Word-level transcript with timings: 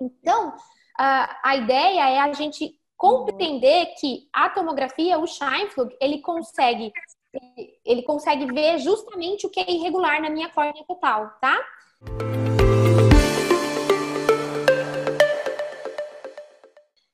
Então, 0.00 0.54
a, 0.96 1.56
ideia 1.56 2.10
é 2.10 2.20
a 2.20 2.32
gente 2.32 2.78
compreender 2.96 3.94
que 4.00 4.28
a 4.32 4.48
tomografia, 4.48 5.18
o 5.18 5.26
Scheinflug, 5.26 5.96
ele 6.00 6.20
consegue 6.20 6.92
ele 7.84 8.02
consegue 8.04 8.46
ver 8.46 8.78
justamente 8.78 9.46
o 9.46 9.50
que 9.50 9.60
é 9.60 9.70
irregular 9.70 10.20
na 10.20 10.30
minha 10.30 10.48
córnea 10.48 10.82
total, 10.84 11.30
tá? 11.40 11.62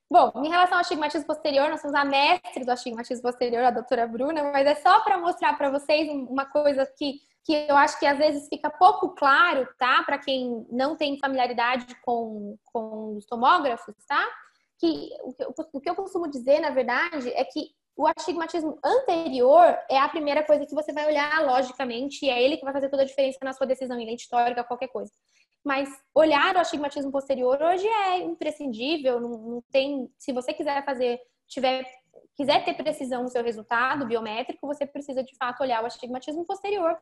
Bom, 0.09 0.33
em 0.45 0.49
relação 0.49 0.75
ao 0.75 0.83
astigmatismo 0.83 1.27
posterior, 1.27 1.69
nós 1.69 1.81
somos 1.81 1.97
a 1.97 2.05
mestre 2.05 2.65
do 2.65 2.71
astigmatismo 2.71 3.25
posterior, 3.25 3.65
a 3.65 3.73
doutora 3.73 4.07
Bruna, 4.07 4.53
mas 4.53 4.65
é 4.65 4.77
só 4.77 5.01
para 5.01 5.19
mostrar 5.19 5.59
para 5.59 5.71
vocês 5.71 6.09
uma 6.09 6.45
coisa 6.45 6.87
que, 6.87 7.17
que 7.45 7.53
eu 7.69 7.77
acho 7.77 7.99
que 7.99 8.07
às 8.07 8.17
vezes 8.17 8.49
fica 8.49 8.71
pouco 8.71 9.11
claro, 9.11 9.69
tá? 9.79 10.03
Para 10.03 10.19
quem 10.19 10.67
não 10.71 10.97
tem 10.97 11.19
familiaridade 11.19 11.95
com, 12.03 12.57
com 12.73 13.17
os 13.17 13.27
tomógrafos, 13.27 13.95
tá? 14.09 14.27
Que 14.81 15.11
o, 15.75 15.81
que 15.81 15.91
eu 15.91 15.95
costumo 15.95 16.29
dizer, 16.29 16.61
na 16.61 16.71
verdade, 16.71 17.31
é 17.35 17.45
que 17.45 17.69
o 17.97 18.07
astigmatismo 18.07 18.79
anterior 18.83 19.79
é 19.91 19.99
a 19.99 20.09
primeira 20.09 20.43
coisa 20.43 20.67
que 20.67 20.75
você 20.75 20.93
vai 20.93 21.07
olhar 21.07 21.45
logicamente, 21.45 22.25
e 22.25 22.31
é 22.31 22.43
ele 22.43 22.57
que 22.57 22.65
vai 22.65 22.73
fazer 22.73 22.89
toda 22.89 23.03
a 23.03 23.07
diferença 23.07 23.39
na 23.43 23.53
sua 23.53 23.67
decisão 23.67 24.01
histórica, 24.01 24.65
qualquer 24.65 24.89
coisa. 24.89 25.13
Mas 25.63 25.89
olhar 26.15 26.57
o 26.57 26.61
astigmatismo 26.61 27.13
posterior 27.13 27.61
hoje 27.61 27.87
é 27.87 28.19
imprescindível, 28.19 29.21
não, 29.21 29.31
não 29.31 29.65
tem, 29.71 30.11
se 30.19 30.33
você 30.33 30.53
quiser 30.53 30.85
fazer, 30.85 31.21
tiver 31.47 31.85
quiser 32.37 32.65
ter 32.65 32.75
precisão 32.75 33.23
no 33.23 33.29
seu 33.29 33.43
resultado 33.43 34.07
biométrico, 34.07 34.67
você 34.67 34.87
precisa 34.87 35.23
de 35.23 35.37
fato 35.37 35.63
olhar 35.63 35.83
o 35.83 35.87
astigmatismo 35.87 36.45
posterior. 36.45 36.97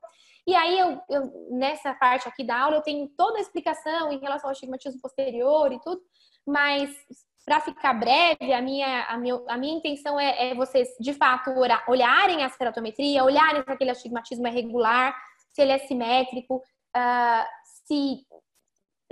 E 0.46 0.54
aí, 0.54 0.78
eu, 0.78 1.00
eu, 1.08 1.48
nessa 1.50 1.94
parte 1.94 2.28
aqui 2.28 2.44
da 2.44 2.58
aula, 2.58 2.76
eu 2.76 2.82
tenho 2.82 3.08
toda 3.16 3.38
a 3.38 3.40
explicação 3.40 4.12
em 4.12 4.18
relação 4.18 4.48
ao 4.48 4.52
astigmatismo 4.52 5.00
posterior 5.00 5.72
e 5.72 5.80
tudo, 5.80 6.00
mas 6.46 6.90
para 7.44 7.60
ficar 7.60 7.94
breve, 7.94 8.52
a 8.52 8.62
minha, 8.62 9.04
a 9.04 9.18
minha, 9.18 9.42
a 9.48 9.58
minha 9.58 9.76
intenção 9.76 10.18
é, 10.18 10.50
é 10.50 10.54
vocês, 10.54 10.88
de 11.00 11.12
fato, 11.12 11.50
orar, 11.50 11.84
olharem 11.88 12.42
a 12.42 12.46
esferotometria, 12.46 13.24
olharem 13.24 13.62
se 13.62 13.70
aquele 13.70 13.90
astigmatismo 13.90 14.46
é 14.46 14.50
regular, 14.50 15.16
se 15.52 15.62
ele 15.62 15.72
é 15.72 15.78
simétrico, 15.78 16.56
uh, 16.56 17.44
se 17.86 18.24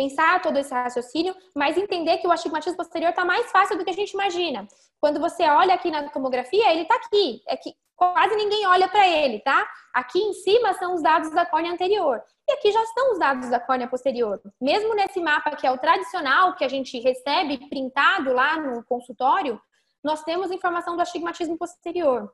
pensar 0.00 0.40
todo 0.40 0.56
esse 0.56 0.72
raciocínio, 0.72 1.36
mas 1.54 1.76
entender 1.76 2.16
que 2.18 2.26
o 2.26 2.32
astigmatismo 2.32 2.78
posterior 2.78 3.10
está 3.10 3.22
mais 3.22 3.50
fácil 3.50 3.76
do 3.76 3.84
que 3.84 3.90
a 3.90 3.94
gente 3.94 4.12
imagina. 4.12 4.66
Quando 4.98 5.20
você 5.20 5.42
olha 5.42 5.74
aqui 5.74 5.90
na 5.90 6.08
tomografia, 6.08 6.72
ele 6.72 6.82
está 6.82 6.94
aqui. 6.94 7.42
É 7.46 7.54
que 7.54 7.74
quase 7.94 8.34
ninguém 8.34 8.66
olha 8.66 8.88
para 8.88 9.06
ele, 9.06 9.40
tá? 9.40 9.68
Aqui 9.92 10.18
em 10.18 10.32
cima 10.32 10.72
são 10.74 10.94
os 10.94 11.02
dados 11.02 11.30
da 11.32 11.44
córnea 11.44 11.70
anterior. 11.72 12.22
E 12.48 12.52
aqui 12.52 12.72
já 12.72 12.82
estão 12.82 13.12
os 13.12 13.18
dados 13.18 13.50
da 13.50 13.60
córnea 13.60 13.86
posterior. 13.86 14.40
Mesmo 14.58 14.94
nesse 14.94 15.20
mapa 15.20 15.54
que 15.54 15.66
é 15.66 15.70
o 15.70 15.76
tradicional, 15.76 16.54
que 16.54 16.64
a 16.64 16.68
gente 16.68 16.98
recebe 16.98 17.68
printado 17.68 18.32
lá 18.32 18.56
no 18.56 18.82
consultório, 18.84 19.60
nós 20.02 20.22
temos 20.24 20.50
informação 20.50 20.96
do 20.96 21.02
astigmatismo 21.02 21.58
posterior. 21.58 22.32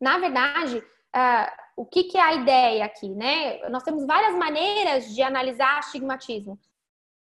Na 0.00 0.16
verdade, 0.16 0.78
uh, 0.78 1.63
o 1.76 1.84
que, 1.84 2.04
que, 2.04 2.16
é 2.16 2.22
a 2.22 2.34
ideia 2.34 2.84
aqui, 2.84 3.08
né? 3.08 3.68
Nós 3.68 3.82
temos 3.82 4.06
várias 4.06 4.34
maneiras 4.36 5.14
de 5.14 5.22
analisar 5.22 5.78
astigmatismo. 5.78 6.58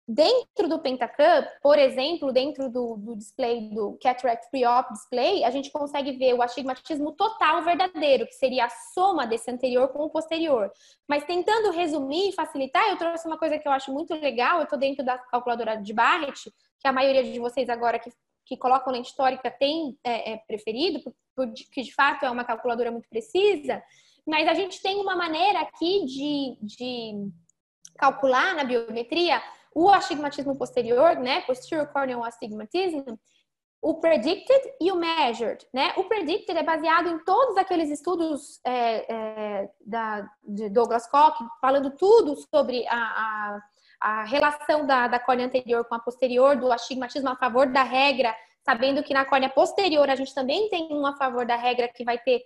Dentro 0.05 0.67
do 0.67 0.79
Pentacam, 0.79 1.47
por 1.61 1.79
exemplo, 1.79 2.33
dentro 2.33 2.69
do, 2.69 2.97
do 2.97 3.15
display 3.15 3.69
do 3.69 3.97
Cataract 4.03 4.51
Pre-Op 4.51 4.91
Display, 4.91 5.45
a 5.45 5.49
gente 5.49 5.71
consegue 5.71 6.11
ver 6.17 6.33
o 6.33 6.41
astigmatismo 6.41 7.13
total 7.13 7.63
verdadeiro, 7.63 8.27
que 8.27 8.33
seria 8.33 8.65
a 8.65 8.69
soma 8.93 9.25
desse 9.25 9.49
anterior 9.49 9.87
com 9.89 10.03
o 10.03 10.09
posterior. 10.09 10.69
Mas 11.07 11.23
tentando 11.23 11.71
resumir 11.71 12.29
e 12.29 12.33
facilitar, 12.33 12.85
eu 12.89 12.97
trouxe 12.97 13.25
uma 13.25 13.37
coisa 13.37 13.57
que 13.57 13.65
eu 13.65 13.71
acho 13.71 13.93
muito 13.93 14.13
legal, 14.13 14.57
eu 14.57 14.63
estou 14.63 14.77
dentro 14.77 15.05
da 15.05 15.17
calculadora 15.17 15.77
de 15.77 15.93
Barrett, 15.93 16.51
que 16.81 16.87
a 16.87 16.91
maioria 16.91 17.23
de 17.23 17.39
vocês 17.39 17.69
agora 17.69 17.97
que, 17.97 18.11
que 18.45 18.57
colocam 18.57 18.91
lente 18.91 19.09
histórica 19.09 19.49
tem 19.49 19.97
é, 20.03 20.33
é, 20.33 20.37
preferido, 20.45 20.99
porque 21.33 21.81
de 21.81 21.93
fato 21.93 22.25
é 22.25 22.29
uma 22.29 22.43
calculadora 22.43 22.91
muito 22.91 23.07
precisa, 23.07 23.81
mas 24.25 24.47
a 24.47 24.53
gente 24.53 24.81
tem 24.81 25.01
uma 25.01 25.15
maneira 25.15 25.59
aqui 25.61 26.05
de, 26.05 26.57
de 26.61 27.31
calcular 27.97 28.55
na 28.55 28.63
biometria 28.63 29.41
o 29.75 29.89
astigmatismo 29.89 30.57
posterior, 30.57 31.15
né, 31.15 31.41
posterior 31.41 31.87
corneal 31.87 32.23
astigmatism, 32.23 33.03
o 33.83 33.95
predicted 33.95 34.61
e 34.79 34.91
o 34.93 34.95
measured, 34.95 35.67
né? 35.73 35.93
O 35.97 36.05
predicted 36.05 36.57
é 36.57 36.63
baseado 36.63 37.09
em 37.09 37.19
todos 37.25 37.57
aqueles 37.57 37.89
estudos 37.89 38.61
é, 38.65 39.13
é, 39.13 39.69
da, 39.85 40.25
de 40.41 40.69
Douglas 40.69 41.05
Koch, 41.05 41.37
falando 41.59 41.91
tudo 41.91 42.33
sobre 42.49 42.87
a, 42.87 42.95
a, 42.95 43.61
a 43.99 44.23
relação 44.23 44.87
da, 44.87 45.09
da 45.09 45.19
córnea 45.19 45.47
anterior 45.47 45.83
com 45.83 45.95
a 45.95 45.99
posterior, 45.99 46.55
do 46.55 46.71
astigmatismo 46.71 47.27
a 47.27 47.35
favor 47.35 47.67
da 47.67 47.83
regra, 47.83 48.33
sabendo 48.63 49.03
que 49.03 49.13
na 49.13 49.25
córnea 49.25 49.49
posterior 49.49 50.09
a 50.09 50.15
gente 50.15 50.33
também 50.33 50.69
tem 50.69 50.87
um 50.89 51.05
a 51.05 51.17
favor 51.17 51.45
da 51.45 51.57
regra 51.57 51.89
que 51.89 52.05
vai 52.05 52.17
ter 52.17 52.41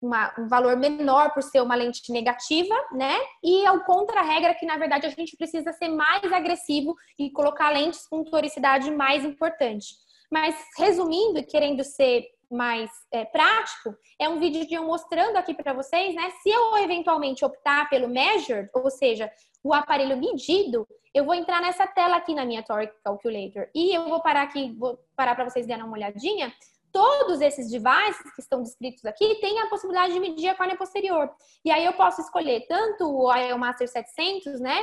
uma, 0.00 0.32
um 0.38 0.48
valor 0.48 0.76
menor 0.76 1.32
por 1.32 1.42
ser 1.42 1.60
uma 1.60 1.74
lente 1.74 2.10
negativa, 2.12 2.74
né? 2.92 3.16
E 3.42 3.66
ao 3.66 3.80
contra-regra 3.84 4.54
que, 4.54 4.66
na 4.66 4.76
verdade, 4.76 5.06
a 5.06 5.10
gente 5.10 5.36
precisa 5.36 5.72
ser 5.72 5.88
mais 5.88 6.32
agressivo 6.32 6.94
e 7.18 7.30
colocar 7.30 7.70
lentes 7.70 8.06
com 8.06 8.24
toricidade 8.24 8.90
mais 8.90 9.24
importante. 9.24 9.86
Mas, 10.30 10.54
resumindo 10.76 11.38
e 11.38 11.44
querendo 11.44 11.82
ser 11.82 12.26
mais 12.50 12.90
é, 13.12 13.24
prático, 13.24 13.94
é 14.18 14.28
um 14.28 14.38
vídeo 14.38 14.66
de 14.66 14.74
eu 14.74 14.84
mostrando 14.84 15.36
aqui 15.36 15.52
para 15.52 15.72
vocês, 15.72 16.14
né? 16.14 16.30
Se 16.42 16.48
eu 16.48 16.78
eventualmente 16.78 17.44
optar 17.44 17.88
pelo 17.90 18.08
measured, 18.08 18.70
ou 18.74 18.90
seja, 18.90 19.30
o 19.62 19.74
aparelho 19.74 20.16
medido, 20.16 20.86
eu 21.12 21.24
vou 21.24 21.34
entrar 21.34 21.60
nessa 21.60 21.86
tela 21.86 22.16
aqui 22.16 22.34
na 22.34 22.44
minha 22.44 22.62
Toric 22.62 22.94
Calculator 23.02 23.68
e 23.74 23.94
eu 23.94 24.08
vou 24.08 24.22
parar 24.22 24.42
aqui, 24.42 24.72
vou 24.78 24.98
parar 25.16 25.34
para 25.34 25.48
vocês 25.48 25.66
darem 25.66 25.84
uma 25.84 25.94
olhadinha 25.94 26.52
todos 26.98 27.40
esses 27.40 27.70
devices 27.70 28.34
que 28.34 28.40
estão 28.40 28.60
descritos 28.60 29.04
aqui 29.04 29.36
têm 29.36 29.60
a 29.60 29.68
possibilidade 29.68 30.12
de 30.12 30.18
medir 30.18 30.48
a 30.48 30.56
córnea 30.56 30.76
posterior. 30.76 31.30
E 31.64 31.70
aí 31.70 31.84
eu 31.84 31.92
posso 31.92 32.20
escolher 32.20 32.66
tanto 32.66 33.08
o 33.08 33.32
IOMaster 33.32 33.86
700, 33.86 34.58
né? 34.58 34.76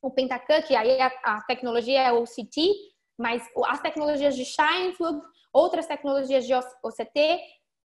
O 0.00 0.12
Pentacam, 0.12 0.62
que 0.62 0.76
aí 0.76 1.00
a, 1.00 1.08
a 1.24 1.42
tecnologia 1.42 2.02
é 2.02 2.12
o 2.12 2.22
CT, 2.22 2.72
mas 3.18 3.42
as 3.66 3.80
tecnologias 3.80 4.36
de 4.36 4.44
Scheinflug, 4.44 5.20
outras 5.52 5.88
tecnologias 5.88 6.46
de 6.46 6.54
OCT, 6.54 7.40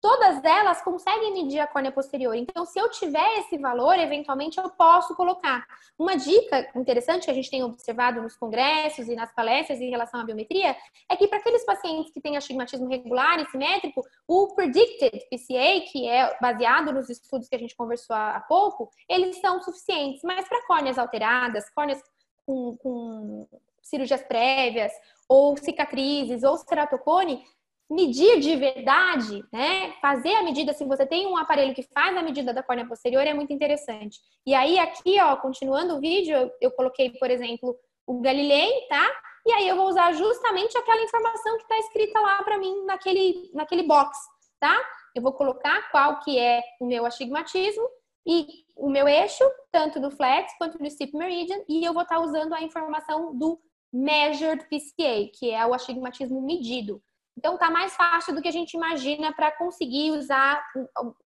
todas 0.05 0.43
elas 0.43 0.83
conseguem 0.83 1.33
medir 1.33 1.59
a 1.59 1.65
córnea 1.65 1.91
posterior. 1.91 2.35
Então, 2.35 2.63
se 2.63 2.77
eu 2.77 2.87
tiver 2.91 3.39
esse 3.39 3.57
valor, 3.57 3.97
eventualmente 3.97 4.59
eu 4.59 4.69
posso 4.69 5.15
colocar. 5.15 5.65
Uma 5.97 6.15
dica 6.15 6.69
interessante 6.75 7.25
que 7.25 7.31
a 7.31 7.33
gente 7.33 7.49
tem 7.49 7.63
observado 7.63 8.21
nos 8.21 8.35
congressos 8.35 9.07
e 9.07 9.15
nas 9.15 9.33
palestras 9.33 9.81
em 9.81 9.89
relação 9.89 10.19
à 10.19 10.23
biometria 10.23 10.77
é 11.09 11.15
que 11.15 11.27
para 11.27 11.39
aqueles 11.39 11.65
pacientes 11.65 12.13
que 12.13 12.21
têm 12.21 12.37
astigmatismo 12.37 12.87
regular 12.87 13.39
e 13.39 13.49
simétrico, 13.49 14.05
o 14.27 14.53
predicted 14.53 15.25
PCA, 15.27 15.81
que 15.91 16.07
é 16.07 16.37
baseado 16.39 16.93
nos 16.93 17.09
estudos 17.09 17.49
que 17.49 17.55
a 17.55 17.59
gente 17.59 17.75
conversou 17.75 18.15
há 18.15 18.45
pouco, 18.47 18.91
eles 19.09 19.39
são 19.41 19.59
suficientes. 19.63 20.21
Mas 20.23 20.47
para 20.47 20.67
córneas 20.67 20.99
alteradas, 20.99 21.67
córneas 21.71 21.99
com, 22.45 22.77
com 22.77 23.47
cirurgias 23.81 24.21
prévias, 24.21 24.91
ou 25.27 25.57
cicatrizes, 25.57 26.43
ou 26.43 26.57
ceratocone, 26.57 27.43
medir 27.89 28.39
de 28.39 28.55
verdade, 28.55 29.43
né? 29.51 29.93
Fazer 30.01 30.33
a 30.35 30.43
medida, 30.43 30.73
se 30.73 30.83
você 30.85 31.05
tem 31.05 31.27
um 31.27 31.37
aparelho 31.37 31.75
que 31.75 31.83
faz 31.83 32.15
a 32.17 32.21
medida 32.21 32.53
da 32.53 32.63
córnea 32.63 32.87
posterior, 32.87 33.25
é 33.25 33.33
muito 33.33 33.53
interessante. 33.53 34.19
E 34.45 34.53
aí, 34.53 34.79
aqui, 34.79 35.19
ó, 35.21 35.35
continuando 35.37 35.95
o 35.95 35.99
vídeo, 35.99 36.35
eu, 36.35 36.51
eu 36.61 36.71
coloquei, 36.71 37.11
por 37.11 37.29
exemplo, 37.29 37.77
o 38.07 38.21
Galilei, 38.21 38.87
tá? 38.87 39.11
E 39.45 39.51
aí 39.51 39.67
eu 39.67 39.75
vou 39.75 39.87
usar 39.87 40.11
justamente 40.13 40.75
aquela 40.77 41.03
informação 41.03 41.57
que 41.57 41.63
está 41.63 41.77
escrita 41.77 42.19
lá 42.19 42.41
para 42.43 42.57
mim 42.57 42.83
naquele, 42.85 43.51
naquele 43.53 43.83
box, 43.83 44.17
tá? 44.59 44.75
Eu 45.13 45.21
vou 45.21 45.33
colocar 45.33 45.89
qual 45.91 46.19
que 46.19 46.39
é 46.39 46.63
o 46.81 46.85
meu 46.85 47.05
astigmatismo 47.05 47.87
e 48.25 48.47
o 48.75 48.89
meu 48.89 49.07
eixo, 49.07 49.43
tanto 49.71 49.99
do 49.99 50.09
flex 50.09 50.51
quanto 50.57 50.79
do 50.79 50.89
steep 50.89 51.15
meridian, 51.15 51.63
e 51.69 51.85
eu 51.85 51.93
vou 51.93 52.01
estar 52.01 52.15
tá 52.15 52.21
usando 52.21 52.53
a 52.53 52.61
informação 52.61 53.37
do 53.37 53.59
measured 53.93 54.65
PCA, 54.65 55.29
que 55.33 55.51
é 55.51 55.65
o 55.65 55.73
astigmatismo 55.73 56.41
medido. 56.41 57.01
Então 57.37 57.57
tá 57.57 57.69
mais 57.69 57.95
fácil 57.95 58.33
do 58.33 58.41
que 58.41 58.47
a 58.47 58.51
gente 58.51 58.73
imagina 58.75 59.33
para 59.33 59.51
conseguir 59.51 60.11
usar 60.11 60.65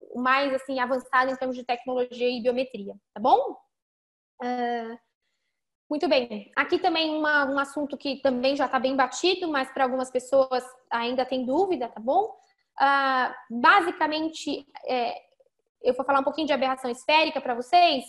o 0.00 0.20
mais 0.20 0.52
assim 0.54 0.80
avançado 0.80 1.30
em 1.30 1.36
termos 1.36 1.56
de 1.56 1.64
tecnologia 1.64 2.28
e 2.28 2.42
biometria, 2.42 2.94
tá 3.12 3.20
bom? 3.20 3.56
Uh, 4.42 4.98
muito 5.90 6.08
bem. 6.08 6.50
Aqui 6.56 6.78
também 6.78 7.10
uma, 7.16 7.44
um 7.46 7.58
assunto 7.58 7.96
que 7.96 8.20
também 8.20 8.56
já 8.56 8.66
está 8.66 8.78
bem 8.78 8.94
batido, 8.96 9.48
mas 9.48 9.70
para 9.70 9.84
algumas 9.84 10.10
pessoas 10.10 10.64
ainda 10.90 11.24
tem 11.24 11.44
dúvida, 11.44 11.88
tá 11.88 12.00
bom? 12.00 12.36
Uh, 12.80 13.60
basicamente, 13.60 14.66
é, 14.86 15.14
eu 15.82 15.94
vou 15.94 16.04
falar 16.04 16.20
um 16.20 16.24
pouquinho 16.24 16.46
de 16.46 16.52
aberração 16.52 16.90
esférica 16.90 17.40
para 17.40 17.54
vocês. 17.54 18.04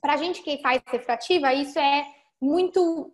Para 0.00 0.14
a 0.14 0.16
gente 0.16 0.42
que 0.42 0.58
faz 0.58 0.82
refrativa, 0.86 1.52
isso 1.54 1.78
é 1.78 2.06
muito 2.40 3.12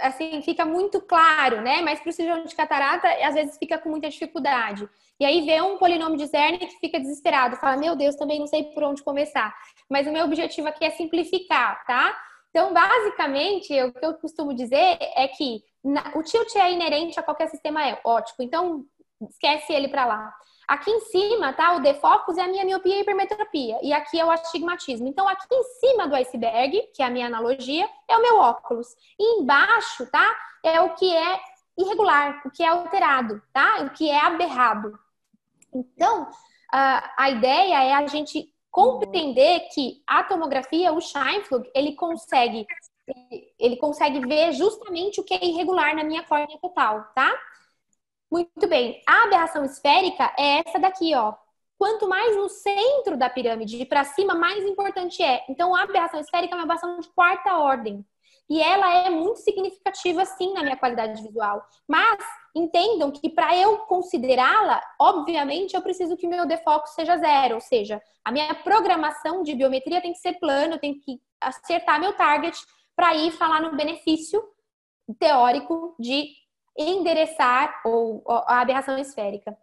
assim, 0.00 0.40
fica 0.42 0.64
muito 0.64 1.00
claro, 1.00 1.60
né? 1.60 1.80
Mas 1.82 2.00
para 2.00 2.10
o 2.10 2.12
cirurgião 2.12 2.44
de 2.44 2.54
catarata, 2.54 3.08
às 3.22 3.34
vezes 3.34 3.58
fica 3.58 3.78
com 3.78 3.88
muita 3.88 4.08
dificuldade. 4.08 4.88
E 5.18 5.24
aí 5.24 5.42
vê 5.42 5.60
um 5.60 5.78
polinômio 5.78 6.18
de 6.18 6.26
Zerner 6.26 6.58
que 6.58 6.78
fica 6.80 6.98
desesperado, 6.98 7.56
fala, 7.56 7.76
meu 7.76 7.94
Deus, 7.94 8.16
também 8.16 8.40
não 8.40 8.46
sei 8.46 8.64
por 8.64 8.82
onde 8.82 9.02
começar. 9.02 9.54
Mas 9.88 10.06
o 10.06 10.12
meu 10.12 10.24
objetivo 10.24 10.68
aqui 10.68 10.84
é 10.84 10.90
simplificar, 10.90 11.84
tá? 11.86 12.16
Então, 12.50 12.72
basicamente, 12.72 13.72
o 13.82 13.92
que 13.92 14.04
eu 14.04 14.14
costumo 14.14 14.54
dizer 14.54 14.96
é 15.00 15.26
que 15.28 15.62
o 16.14 16.22
tilt 16.22 16.54
é 16.56 16.72
inerente 16.72 17.18
a 17.18 17.22
qualquer 17.22 17.48
sistema 17.48 17.80
óptico. 18.04 18.42
Então, 18.42 18.84
esquece 19.28 19.72
ele 19.72 19.88
para 19.88 20.06
lá. 20.06 20.34
Aqui 20.66 20.90
em 20.90 21.00
cima 21.00 21.52
tá 21.52 21.74
o 21.74 21.80
defocus 21.80 22.38
é 22.38 22.42
a 22.42 22.48
minha 22.48 22.64
miopia 22.64 22.96
e 22.96 23.00
hipermetropia. 23.00 23.78
E 23.82 23.92
aqui 23.92 24.18
é 24.18 24.24
o 24.24 24.30
astigmatismo. 24.30 25.06
Então, 25.06 25.28
aqui 25.28 25.46
em 25.52 25.62
cima 25.80 26.08
do 26.08 26.14
iceberg, 26.14 26.90
que 26.94 27.02
é 27.02 27.06
a 27.06 27.10
minha 27.10 27.26
analogia, 27.26 27.88
é 28.08 28.16
o 28.16 28.22
meu 28.22 28.38
óculos. 28.38 28.88
E 29.18 29.40
embaixo, 29.40 30.06
tá? 30.10 30.26
É 30.62 30.80
o 30.80 30.94
que 30.94 31.14
é 31.14 31.40
irregular, 31.76 32.40
o 32.44 32.50
que 32.50 32.62
é 32.62 32.68
alterado, 32.68 33.42
tá? 33.52 33.82
O 33.82 33.90
que 33.90 34.08
é 34.08 34.18
aberrado. 34.18 34.98
Então, 35.74 36.28
a 36.72 37.30
ideia 37.30 37.84
é 37.84 37.92
a 37.94 38.06
gente 38.06 38.48
compreender 38.70 39.68
que 39.72 40.02
a 40.06 40.24
tomografia, 40.24 40.92
o 40.92 41.00
Scheinflug, 41.00 41.70
ele 41.74 41.94
consegue 41.94 42.66
ele 43.58 43.76
consegue 43.76 44.18
ver 44.20 44.52
justamente 44.52 45.20
o 45.20 45.24
que 45.24 45.34
é 45.34 45.44
irregular 45.44 45.94
na 45.94 46.02
minha 46.02 46.22
córnea 46.22 46.58
total, 46.58 47.04
tá? 47.14 47.30
Muito 48.30 48.66
bem. 48.66 49.02
A 49.06 49.24
aberração 49.24 49.64
esférica 49.64 50.32
é 50.38 50.62
essa 50.66 50.78
daqui, 50.78 51.14
ó. 51.14 51.34
Quanto 51.78 52.08
mais 52.08 52.36
no 52.36 52.48
centro 52.48 53.16
da 53.16 53.28
pirâmide 53.28 53.84
para 53.84 54.04
cima, 54.04 54.34
mais 54.34 54.64
importante 54.64 55.22
é. 55.22 55.44
Então, 55.48 55.74
a 55.74 55.82
aberração 55.82 56.20
esférica 56.20 56.54
é 56.54 56.56
uma 56.56 56.64
aberração 56.64 56.98
de 57.00 57.08
quarta 57.08 57.58
ordem. 57.58 58.04
E 58.48 58.60
ela 58.60 59.06
é 59.06 59.10
muito 59.10 59.40
significativa, 59.40 60.24
sim, 60.24 60.52
na 60.52 60.62
minha 60.62 60.76
qualidade 60.76 61.22
visual. 61.22 61.66
Mas 61.88 62.18
entendam 62.54 63.10
que 63.10 63.30
para 63.30 63.56
eu 63.56 63.78
considerá-la, 63.78 64.82
obviamente, 65.00 65.74
eu 65.74 65.82
preciso 65.82 66.16
que 66.16 66.28
meu 66.28 66.46
defoco 66.46 66.86
seja 66.88 67.16
zero. 67.16 67.56
Ou 67.56 67.60
seja, 67.60 68.02
a 68.24 68.30
minha 68.30 68.54
programação 68.54 69.42
de 69.42 69.54
biometria 69.54 70.00
tem 70.00 70.12
que 70.12 70.18
ser 70.18 70.34
plano, 70.34 70.74
eu 70.74 70.78
tenho 70.78 71.00
que 71.00 71.20
acertar 71.40 72.00
meu 72.00 72.12
target 72.14 72.58
para 72.94 73.14
ir 73.14 73.30
falar 73.32 73.60
no 73.60 73.76
benefício 73.76 74.42
teórico 75.18 75.94
de 75.98 76.28
endereçar 76.76 77.80
ou, 77.84 78.22
a 78.26 78.60
aberração 78.60 78.98
esférica. 78.98 79.56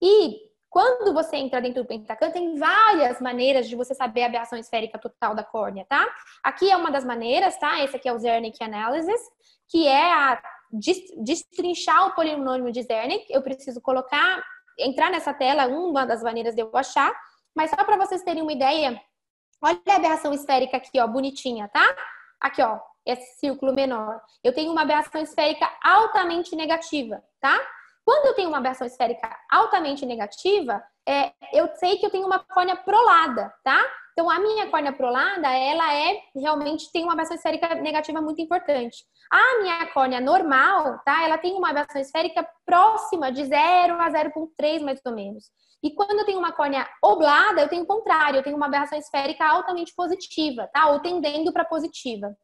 E 0.00 0.48
quando 0.70 1.14
você 1.14 1.36
entra 1.36 1.60
dentro 1.60 1.82
do 1.82 1.88
Pentacan, 1.88 2.30
tem 2.30 2.56
várias 2.56 3.20
maneiras 3.20 3.68
de 3.68 3.74
você 3.74 3.94
saber 3.94 4.22
a 4.22 4.26
aberração 4.26 4.58
esférica 4.58 4.98
total 4.98 5.34
da 5.34 5.42
córnea, 5.42 5.86
tá? 5.88 6.06
Aqui 6.42 6.70
é 6.70 6.76
uma 6.76 6.90
das 6.90 7.04
maneiras, 7.04 7.56
tá? 7.58 7.82
Esse 7.82 7.96
aqui 7.96 8.08
é 8.08 8.12
o 8.12 8.18
Zernick 8.18 8.62
Analysis, 8.62 9.20
que 9.68 9.86
é 9.86 10.12
a 10.12 10.42
destrinchar 11.18 12.06
o 12.06 12.14
polinômio 12.14 12.70
de 12.70 12.82
Zernick. 12.82 13.24
Eu 13.30 13.42
preciso 13.42 13.80
colocar, 13.80 14.44
entrar 14.78 15.10
nessa 15.10 15.32
tela, 15.32 15.66
uma 15.66 16.04
das 16.04 16.22
maneiras 16.22 16.54
de 16.54 16.60
eu 16.60 16.70
achar, 16.74 17.18
mas 17.54 17.70
só 17.70 17.82
para 17.82 17.96
vocês 17.96 18.22
terem 18.22 18.42
uma 18.42 18.52
ideia, 18.52 19.00
olha 19.62 19.80
a 19.88 19.96
aberração 19.96 20.34
esférica 20.34 20.76
aqui, 20.76 21.00
ó, 21.00 21.06
bonitinha, 21.06 21.66
tá? 21.68 21.96
Aqui, 22.40 22.62
ó, 22.62 22.78
esse 23.08 23.38
círculo 23.38 23.72
menor. 23.72 24.20
Eu 24.44 24.52
tenho 24.52 24.70
uma 24.70 24.82
aberração 24.82 25.20
esférica 25.20 25.68
altamente 25.82 26.54
negativa, 26.54 27.22
tá? 27.40 27.58
Quando 28.04 28.26
eu 28.26 28.34
tenho 28.34 28.48
uma 28.48 28.58
aberração 28.58 28.86
esférica 28.86 29.34
altamente 29.50 30.06
negativa, 30.06 30.82
é, 31.06 31.32
eu 31.52 31.68
sei 31.76 31.96
que 31.96 32.06
eu 32.06 32.10
tenho 32.10 32.26
uma 32.26 32.38
córnea 32.38 32.76
prolada, 32.76 33.52
tá? 33.64 33.82
Então, 34.12 34.30
a 34.30 34.40
minha 34.40 34.68
córnea 34.68 34.92
prolada, 34.92 35.48
ela 35.48 35.94
é 35.94 36.20
realmente 36.34 36.90
tem 36.90 37.04
uma 37.04 37.12
aberração 37.12 37.36
esférica 37.36 37.74
negativa 37.76 38.20
muito 38.20 38.42
importante. 38.42 39.04
A 39.30 39.58
minha 39.60 39.86
córnea 39.92 40.20
normal, 40.20 40.98
tá? 41.04 41.22
Ela 41.22 41.38
tem 41.38 41.54
uma 41.54 41.70
aberração 41.70 42.00
esférica 42.00 42.46
próxima 42.66 43.30
de 43.30 43.44
0 43.44 44.00
a 44.00 44.10
0,3 44.10 44.80
mais 44.80 45.00
ou 45.04 45.14
menos. 45.14 45.44
E 45.82 45.94
quando 45.94 46.18
eu 46.18 46.26
tenho 46.26 46.38
uma 46.38 46.52
córnea 46.52 46.88
oblada, 47.02 47.60
eu 47.60 47.68
tenho 47.68 47.84
o 47.84 47.86
contrário, 47.86 48.38
eu 48.38 48.42
tenho 48.42 48.56
uma 48.56 48.66
aberração 48.66 48.98
esférica 48.98 49.46
altamente 49.46 49.94
positiva, 49.94 50.68
tá? 50.72 50.88
Ou 50.90 51.00
tendendo 51.00 51.52
para 51.52 51.64
positiva. 51.64 52.34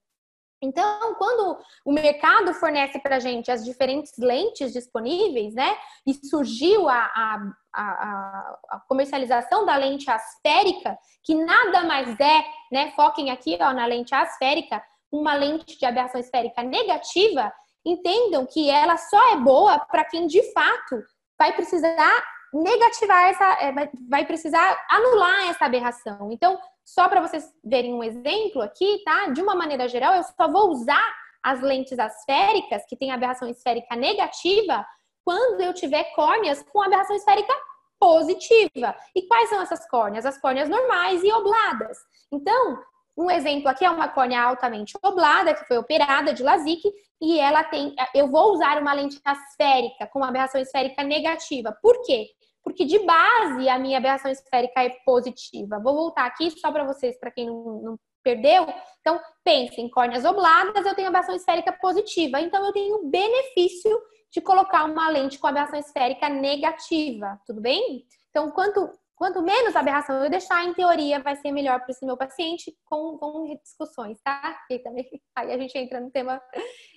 Então, 0.65 1.15
quando 1.15 1.59
o 1.85 1.93
mercado 1.93 2.55
fornece 2.55 2.99
para 2.99 3.17
a 3.17 3.21
gente 3.21 3.51
as 3.51 3.65
diferentes 3.65 4.13
lentes 4.19 4.73
disponíveis, 4.73 5.55
né, 5.55 5.77
e 6.07 6.15
surgiu 6.15 6.89
a, 6.89 6.95
a, 6.95 7.53
a, 7.75 8.57
a, 8.71 8.81
comercialização 8.89 9.67
da 9.67 9.77
lente 9.77 10.11
asférica, 10.11 10.99
que 11.23 11.35
nada 11.35 11.85
mais 11.85 12.19
é, 12.19 12.45
né, 12.73 12.93
foquem 12.97 13.31
aqui 13.31 13.59
ó, 13.61 13.73
na 13.73 13.87
lente 13.87 14.15
asférica, 14.15 14.83
uma 15.13 15.35
lente 15.35 15.79
de 15.79 15.87
aberração 15.87 16.21
esférica 16.21 16.63
negativa, 16.63 17.53
entendam 17.85 18.47
que 18.47 18.71
ela 18.71 18.97
só 18.97 19.33
é 19.33 19.37
boa 19.37 19.79
para 19.79 20.05
quem 20.05 20.27
de 20.27 20.43
fato 20.53 21.03
vai 21.39 21.53
precisar 21.53 22.25
negativar 22.53 23.29
essa, 23.29 23.53
é, 23.61 23.73
vai 24.09 24.25
precisar 24.25 24.87
anular 24.89 25.49
essa 25.49 25.65
aberração. 25.65 26.31
Então, 26.31 26.59
só 26.85 27.09
para 27.09 27.21
vocês 27.21 27.51
verem 27.65 27.95
um 27.95 28.05
exemplo 28.05 28.61
aqui, 28.61 29.03
tá? 29.05 29.29
De 29.29 29.41
uma 29.41 29.55
maneira 29.55 29.89
geral, 29.89 30.15
eu 30.15 30.23
só 30.23 30.49
vou 30.51 30.71
usar 30.71 31.15
as 31.43 31.61
lentes 31.61 31.99
asféricas, 31.99 32.85
que 32.89 32.97
têm 32.97 33.11
aberração 33.11 33.49
esférica 33.49 33.97
negativa, 33.97 34.85
quando 35.25 35.61
eu 35.61 35.73
tiver 35.73 36.05
córneas 36.15 36.63
com 36.63 36.83
aberração 36.83 37.17
esférica 37.17 37.53
positiva. 37.99 38.95
E 39.15 39.27
quais 39.27 39.49
são 39.49 39.61
essas 39.61 39.89
córneas? 39.89 40.27
As 40.27 40.39
córneas 40.39 40.69
normais 40.69 41.23
e 41.23 41.33
obladas. 41.33 41.99
Então, 42.31 42.79
um 43.17 43.31
exemplo 43.31 43.69
aqui 43.69 43.85
é 43.85 43.91
uma 43.91 44.09
córnea 44.09 44.43
altamente 44.43 44.95
oblada, 45.03 45.55
que 45.55 45.65
foi 45.67 45.79
operada 45.79 46.35
de 46.35 46.43
LASIK, 46.43 46.93
e 47.21 47.39
ela 47.39 47.65
tem. 47.65 47.95
Eu 48.15 48.29
vou 48.29 48.53
usar 48.53 48.81
uma 48.81 48.93
lente 48.93 49.21
asférica 49.25 50.07
com 50.09 50.23
aberração 50.23 50.61
esférica 50.61 51.03
negativa. 51.03 51.77
Por 51.81 52.03
quê? 52.03 52.27
Porque 52.65 52.87
de 52.87 52.99
base 53.01 53.69
a 53.69 53.79
minha 53.79 53.99
aberração 53.99 54.31
esférica 54.31 54.83
é 54.83 54.89
positiva. 55.05 55.79
Vou 55.79 55.95
voltar 55.95 56.25
aqui 56.25 56.51
só 56.51 56.73
para 56.73 56.83
vocês, 56.83 57.17
para 57.21 57.31
quem 57.31 57.47
não, 57.47 57.83
não, 57.83 57.99
perdeu. 58.25 58.67
Então, 59.01 59.21
pense 59.45 59.79
em 59.79 59.89
córneas 59.91 60.25
obladas, 60.25 60.87
eu 60.87 60.95
tenho 60.95 61.09
aberração 61.09 61.37
esférica 61.37 61.71
positiva. 61.75 62.41
Então, 62.41 62.65
eu 62.65 62.73
tenho 62.73 63.11
benefício 63.11 64.01
de 64.33 64.41
colocar 64.41 64.85
uma 64.85 65.11
lente 65.11 65.39
com 65.39 65.47
aberração 65.47 65.79
esférica 65.79 66.29
negativa, 66.31 67.39
tudo 67.47 67.61
bem? 67.61 68.07
Então, 68.31 68.51
quanto, 68.51 68.91
quanto 69.15 69.43
menos 69.43 69.77
aberração 69.77 70.25
eu 70.25 70.31
deixar, 70.31 70.65
em 70.65 70.73
teoria, 70.73 71.21
vai 71.21 71.37
ser 71.37 71.53
melhor 71.53 71.79
para 71.81 71.91
esse 71.91 72.05
meu 72.05 72.17
paciente 72.17 72.75
com, 72.87 73.19
com 73.19 73.55
discussões, 73.63 74.19
tá? 74.23 74.59
E 74.71 74.79
também 74.79 75.07
aí 75.37 75.53
a 75.53 75.59
gente 75.59 75.77
entra 75.77 76.01
no 76.01 76.11
tema 76.11 76.41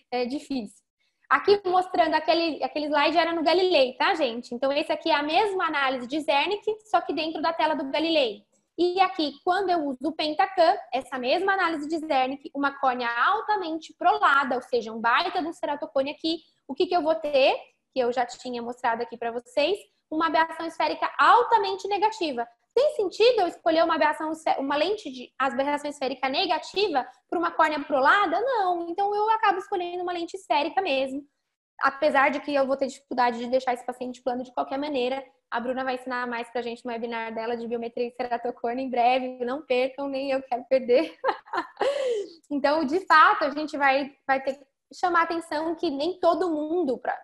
é, 0.10 0.25
difícil. 0.25 0.87
Aqui 1.29 1.62
mostrando 1.65 2.13
aquele, 2.13 2.63
aquele 2.63 2.85
slide 2.88 3.18
era 3.18 3.33
no 3.33 3.44
Galilei, 3.44 3.94
tá, 3.94 4.15
gente? 4.15 4.56
Então, 4.56 4.71
esse 4.71 4.91
aqui 4.91 5.09
é 5.09 5.15
a 5.15 5.24
mesma 5.24 5.65
análise 5.65 6.07
de 6.07 6.21
Zernick, 6.21 6.63
só 6.89 7.01
que 7.01 7.13
dentro 7.13 7.41
da 7.41 7.51
tela 7.51 7.75
do 7.75 7.91
Galilei. 7.91 8.44
E 8.77 9.01
aqui, 9.01 9.33
quando 9.44 9.69
eu 9.69 9.79
uso 9.85 10.07
o 10.07 10.12
Pentacam, 10.13 10.77
essa 10.94 11.18
mesma 11.18 11.53
análise 11.53 11.88
de 11.89 11.97
Zernick, 11.97 12.50
uma 12.56 12.79
córnea 12.79 13.09
altamente 13.09 13.94
prolada, 13.97 14.56
ou 14.56 14.62
seja, 14.62 14.94
um 14.94 15.01
baita 15.01 15.41
de 15.41 15.47
um 15.47 15.53
ceratocone 15.53 16.12
aqui, 16.12 16.39
o 16.68 16.74
que, 16.74 16.85
que 16.85 16.95
eu 16.95 17.01
vou 17.01 17.15
ter? 17.15 17.57
Que 17.94 17.99
eu 17.99 18.13
já 18.13 18.25
tinha 18.25 18.61
mostrado 18.61 19.02
aqui 19.02 19.18
para 19.18 19.31
vocês, 19.31 19.78
uma 20.09 20.28
aberração 20.28 20.66
esférica 20.66 21.11
altamente 21.18 21.87
negativa. 21.87 22.47
Tem 22.78 22.92
sentido 22.92 23.42
eu 23.42 23.48
escolher 23.48 23.84
uma 23.84 23.96
aberração, 23.96 24.31
uma 24.60 24.76
lente 24.76 25.10
de 25.12 25.34
aberração 25.40 25.90
esférica 25.90 26.30
negativa 26.30 27.07
para 27.28 27.40
uma 27.40 27.50
córnea 27.50 27.80
prolada? 27.80 28.40
Não. 28.40 28.88
Então 28.88 29.16
eu 29.16 29.28
acabo 29.31 29.57
escolhendo 29.57 30.04
uma 30.04 30.14
lente 30.14 30.38
esférica 30.38 30.80
mesmo. 30.80 31.26
Apesar 31.81 32.30
de 32.30 32.40
que 32.40 32.54
eu 32.54 32.68
vou 32.68 32.78
ter 32.78 32.86
dificuldade 32.86 33.40
de 33.40 33.48
deixar 33.48 33.74
esse 33.74 33.84
paciente 33.84 34.22
plano 34.22 34.44
de 34.44 34.54
qualquer 34.54 34.78
maneira, 34.78 35.26
a 35.50 35.60
Bruna 35.60 35.84
vai 35.84 35.96
ensinar 35.96 36.28
mais 36.28 36.52
pra 36.52 36.62
gente 36.62 36.86
no 36.86 36.92
webinar 36.92 37.34
dela 37.34 37.57
de 37.57 37.68
biometria 37.68 38.10
e 38.10 38.12
ceratocone 38.12 38.84
em 38.84 38.92
breve. 38.92 39.44
Não 39.44 39.66
percam, 39.66 40.07
nem 40.07 40.30
eu 40.30 40.44
quero 40.44 40.64
perder. 40.66 41.18
então, 42.52 42.86
de 42.86 43.00
fato, 43.07 43.46
a 43.46 43.50
gente 43.50 43.76
vai, 43.76 44.14
vai 44.28 44.40
ter 44.44 44.54
que 44.54 44.64
chamar 44.94 45.24
atenção 45.24 45.74
que 45.74 45.90
nem 45.90 46.19
todo 46.19 46.52
mundo. 46.52 47.00
Pra, 47.00 47.18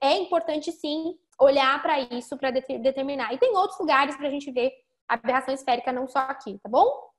é 0.00 0.16
importante, 0.16 0.70
sim, 0.70 1.18
olhar 1.40 1.82
para 1.82 1.98
isso 1.98 2.38
para 2.38 2.52
determinar. 2.52 3.34
E 3.34 3.38
tem 3.38 3.50
outros 3.56 3.80
lugares 3.80 4.16
para 4.16 4.28
a 4.28 4.30
gente 4.30 4.48
ver 4.52 4.70
aberração 5.14 5.54
esférica, 5.54 5.92
não 5.92 6.08
só 6.08 6.20
aqui, 6.20 6.58
tá 6.62 6.68
bom? 6.68 7.10